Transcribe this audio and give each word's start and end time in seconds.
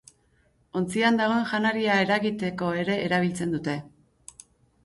Ontzian 0.79 1.19
dagoen 1.19 1.43
janaria 1.51 1.97
eragiteko 2.05 2.71
ere 2.85 2.97
erabiltzen 3.09 3.55
dute. 3.59 3.77